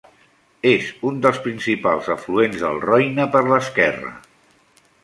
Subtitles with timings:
[0.69, 4.17] És un dels principals afluents del Roine per l'esquerra.